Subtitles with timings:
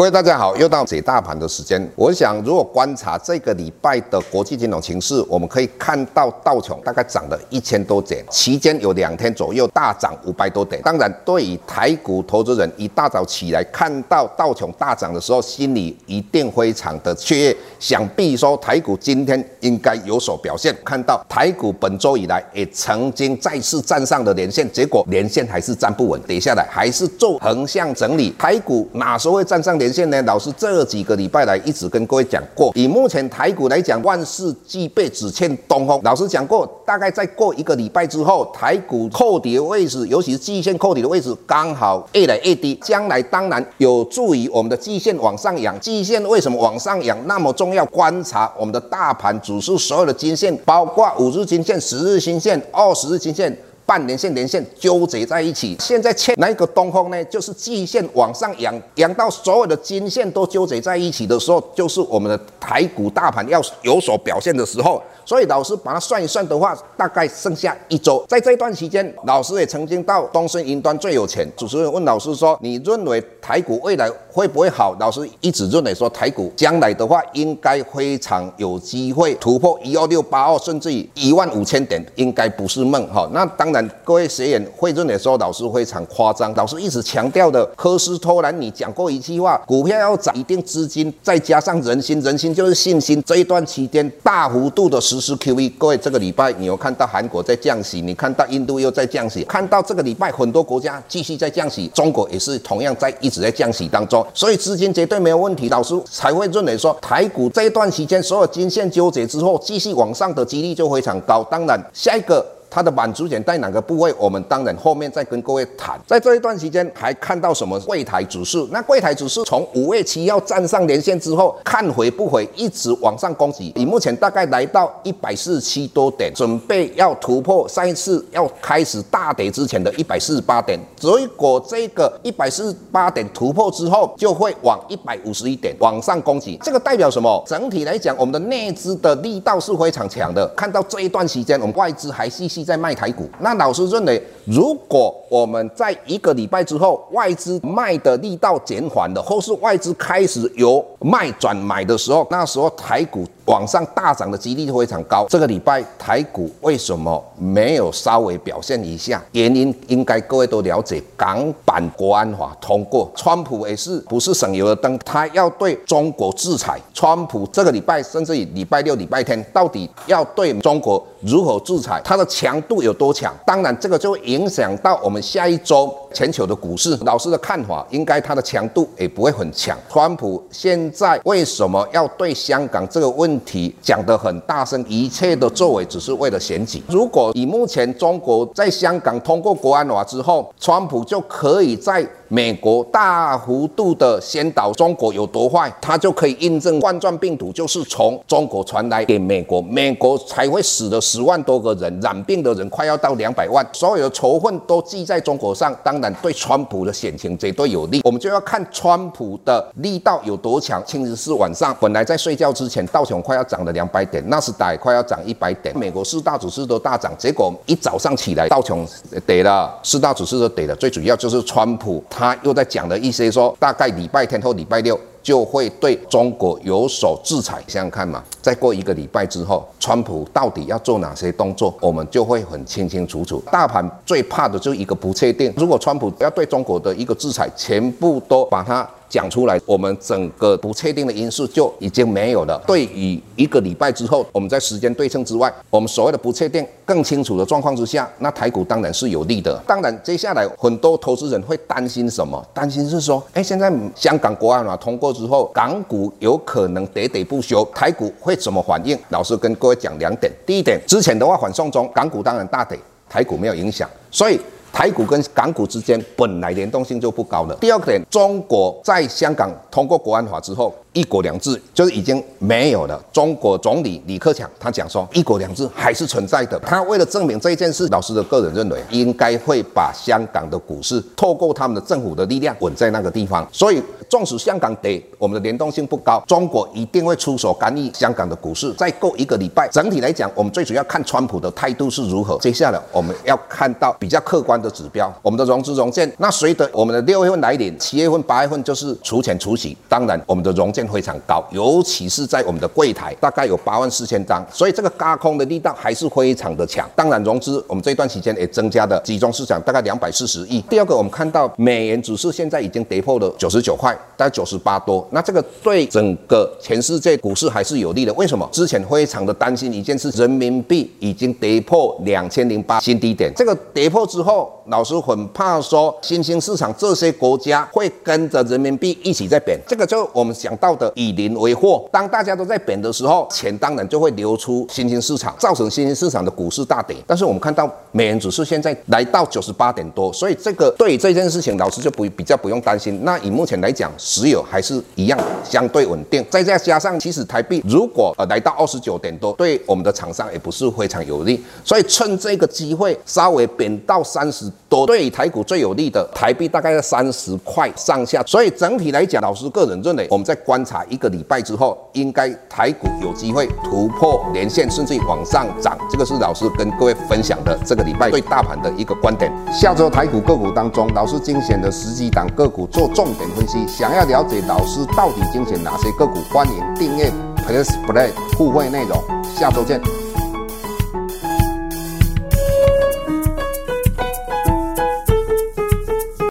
[0.00, 1.78] 各位大家好，又到解大盘的时间。
[1.94, 10.80] 我想，如果观察这个礼拜的国际金融情势，我们可以看到道琼大概涨了一千多点，期间有两天左右大涨五百多点。
[10.80, 20.74] 当然，对于台股投资人一大早起来看到道琼大涨的时候，心里一定非常的雀跃，想必说台股今天应该有所表现。
[20.82, 28.34] 看到台股本周以来也曾经再次站上了连线，结果连线还是站不稳，跌下来还是做横向整理。
[28.38, 30.20] 台股哪时候会站上连线呢？
[30.22, 36.00] 老师这几个礼拜来一直跟各位讲过，以目前台股来讲，万事俱备，只欠东风。
[36.02, 45.78] 老师讲过，大概再过一个礼拜之后，台股扣底的位置，尤其是季线扣底的位置，刚好越来越低，将来当然有助于我们的季线往上扬。
[45.80, 47.84] 季线为什么往上扬那么重要？
[47.86, 53.56] 观察我们的大盘指数所有的均线，包括五日均线、十日均线、二十日均线。
[53.90, 57.24] 半年线、年线纠结在一起，现在欠那个东风呢？
[57.24, 65.02] 就是季线往上扬，扬到所有的金线都纠结在一起的时候，就是我们的台股大盘要有所表现的时候。
[65.26, 68.24] 所以老师把它算一算的话，大概剩下一周。
[68.26, 71.46] 在这段期间，老师也曾经到东森云端最有钱。
[71.56, 83.28] 主持人问老师说：“你认为台股未来会不会好？”老师一直认为说，台股将来的话，应该非常有机会突破一二六八二，甚至于一万五千点，应该不是梦哈。
[83.32, 86.54] 那当然，各位学员会认为说，老师非常夸张。
[86.54, 93.22] 老师一直强调的，科斯托兰你讲过一句话：股票要涨，一定资金再加上人心，人心就是信心。
[93.24, 111.42] 这一段期间，大幅度的实施 QE，各位这个礼拜你有看到韩国在降息，你看到印度又在降息，看到这个礼拜很多国家继续在降息，中国也是同样在一直在降息当中，所以资金绝对没有问题，老师才会认为说台股这一段期间所有均线纠结之后继续往上的几率就非常高。
[111.50, 112.44] 当然，下一个。
[112.70, 114.14] 它的满足点在哪个部位？
[114.16, 116.00] 我们当然后面再跟各位谈。
[116.06, 117.78] 在这一段时间，还看到什么？
[117.80, 118.68] 柜台指数。
[118.70, 123.72] 那柜台指数从五月七号站上连线之后，看回不回，一直往上攻击。
[123.74, 130.78] 以目前大概来到一百四十七多点，准备要突破上一次要开始大跌之前的一百四十八点。
[131.00, 136.58] 如果这个一百四十八点突破之后，就会往一百五十一点往上攻击。
[136.62, 137.42] 这个代表什么？
[137.46, 140.46] 整体来讲，我们的内资的力道是非常强的。
[140.56, 155.26] 看到这一段时间，我们外资还继在卖台股，那老师认为，如果我们在一个礼拜之后，外资卖的力道减缓了，或是外资开始由卖转买的时候，那时候台股往上大涨的几率就非常高。
[155.28, 159.20] 这个礼拜台股为什么没有稍微表现一下？
[159.32, 166.80] 原因应该各位都了解，港版国安法通过，川普也是不是省油的灯，他要对中国制裁。
[166.94, 172.00] 川普这个礼拜甚至于礼拜六、礼拜天，到底要对中国如何制裁？
[172.04, 173.34] 它的强度有多强？
[173.44, 176.96] 当然，这个就会影响到我们下一周全球的股市。
[176.98, 179.76] 老师的看法，应该它的强度也不会很强。
[179.88, 184.84] 川普现在为什么要对香港这个问题讲得很大声？
[184.88, 186.82] 一切的作为只是为了选举。
[186.88, 208.00] 如果以目前中国在香港通过国安法之后，川普就可以在美国大幅度的先导中国有多坏，它就可以印证冠状病毒就是从中国传来给美国，美国才会死了十万多个人，染病的人快要到两百万，所有的仇恨都记在中国上，当然对川普的选情绝对有利。
[208.04, 210.80] 我们就要看川普的力道有多强。
[210.86, 218.86] 星期四晚上本来在睡觉之前，道琼快要涨了两百点，纳斯达克快要涨一百点，美国四大指数都大涨，结果一早上起来，道琼
[219.26, 222.00] 跌了，四大指数都跌了，最主要就是川普。
[222.20, 227.54] 他又在讲的一些说，大概礼拜天或礼拜六就会对中国有所制裁。
[227.66, 233.42] 想想看嘛，再过一个礼拜之后，川普到底要做哪些动作，我们就会很清清楚楚。
[233.50, 235.50] 大盘最怕的就是一个不确定。
[235.56, 238.86] 如果川普要对中国的一个制裁，全部都把它。
[239.10, 242.62] 讲出来，我们整个不确定的因素就已经没有了。
[242.66, 249.60] 对于一个礼拜之后，我们在时间对称之外，我们所谓的不确定更清楚的状况之下，那台股当然是有利的。
[249.66, 252.40] 当然，接下来很多投资人会担心什么？
[252.54, 258.96] 担心是说，哎，现在香港国安法通过之后，港股有可能喋喋不休，台股会怎么反应？
[259.08, 260.32] 老师跟各位讲两点。
[260.46, 262.78] 第一点，之前的话反送中，港股当然大跌，
[263.08, 264.38] 台股没有影响，所以。
[264.80, 267.54] 台股跟港股之间本来联动性就不高了。
[267.56, 270.74] 第二个点，中国在香港通过国安法之后。
[270.92, 273.00] 一国两制就是已经没有了。
[273.12, 276.58] 中国总理李克强他讲说，一国两制还是存在的。
[276.66, 283.48] 他为了证明这件事，老师的个人认为，应该会把香港的股市透过他们的政府的力量稳在那个地方。
[283.52, 288.72] 所以，纵使香港跌，我们的联动性不高，中国一定会出手干预香港的股市。
[288.72, 292.36] 再过一个礼拜，整体来讲，我们最主要看川普的态度是如何。
[292.40, 296.12] 接下来我们要看到比较客观的指标，我们的融资融券。
[296.18, 299.56] 那随着我们的六月份来临，七月份、八月份就是除钱除
[299.88, 306.88] 当然，我们的融券非常高，尤其是在我们的柜台，大概有八万四千张，所以这个轧空的力道还是非常的强。
[306.94, 310.60] 当然，融资我们这段期间也增加了集中市场，大概两百四十亿。
[310.62, 318.12] 第二个，我们看到美元指数现在已经跌破了九十九块，大概九十八多，那这个对整个全世界股市还是有利的。
[318.14, 318.48] 为什么？
[318.52, 331.88] 之前非常的担心一件事，人民币已经跌破两千零八新低点，这个跌破之后，老师很怕说新兴市场这些国家会跟着人民币一起在这个就我们想到的以邻为壑。
[331.92, 336.96] 当大家都在贬的时候，钱当然就会流出新兴市场，造成新兴市场的股市大跌。
[337.06, 343.04] 但是我们看到美元指数现在来到九十八点多，所以这个对这件事情，老师就不比较不用担心。
[343.04, 346.24] 那以目前来讲，石油还是一样相对稳定。
[346.28, 351.42] 再再加上，其实台币如果呃来到二十九点多，对我们的厂商也不是非常有利。
[351.64, 358.22] 所以趁这个机会稍微贬到三十多，对台股最有利的台币大概在三十块上下。
[358.26, 365.76] 所以整体来讲，老师师个人认为，我们在观察一个礼拜之后，应该台股有机会突破年线，甚至往上涨。
[365.90, 369.32] 这个是老师跟各位分享的这个礼拜对大盘的一个观点。
[369.50, 373.66] 下周台股个股当中，老师精选的十几档个股做重点分析。
[373.66, 377.10] 想要了解老师到底精选哪些个股，欢迎订阅
[377.46, 379.02] Plus Play 互惠内容。
[379.34, 380.09] 下周见。